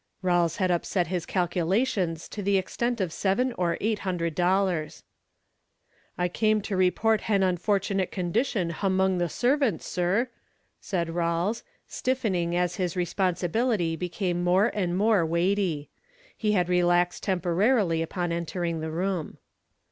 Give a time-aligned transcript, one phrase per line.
[0.23, 5.03] Rawles had upset his calculations to the extent of seven or eight hundred dollars.
[6.17, 10.29] "I came to report h'an unfortunate condition h'among the servants, sir,"
[10.79, 15.87] said Rawies, stiffening as his responsibility became more and more weighty.
[16.35, 19.37] He had relaxed temporarily upon entering the room.